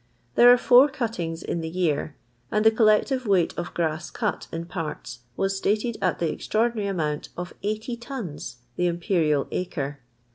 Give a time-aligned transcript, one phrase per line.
[0.33, 1.19] There arc four cut:::;:?
[1.43, 2.15] in the year,
[2.49, 7.29] and the collective weight of gnisa cl: in parts was stated at the extraordinary amount
[7.37, 9.97] of SO tons the imperial .icre.